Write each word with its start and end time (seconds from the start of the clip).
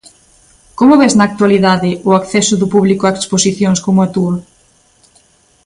Como 0.77 0.93
ves 0.99 1.13
na 1.15 1.27
actualidade 1.29 1.89
o 2.09 2.11
acceso 2.19 2.53
do 2.57 2.67
público 2.73 3.03
a 3.05 3.11
exposicións 3.19 3.79
como 3.85 3.99
a 4.01 4.07
túa? 4.15 4.35